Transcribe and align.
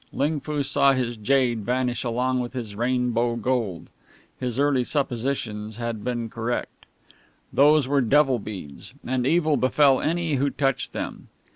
Ling 0.11 0.39
Foo 0.39 0.63
saw 0.63 0.93
his 0.93 1.15
jade 1.15 1.59
vanish 1.63 2.03
along 2.03 2.39
with 2.39 2.53
his 2.53 2.73
rainbow 2.75 3.35
gold. 3.35 3.91
His 4.39 4.57
early 4.57 4.83
suppositions 4.83 5.75
had 5.75 6.03
been 6.03 6.27
correct. 6.27 6.87
Those 7.53 7.87
were 7.87 8.01
devil 8.01 8.39
beads, 8.39 8.95
and 9.05 9.27
evil 9.27 9.57
befell 9.57 10.01
any 10.01 10.37
who 10.37 10.49
touched 10.49 10.93
them. 10.93 11.27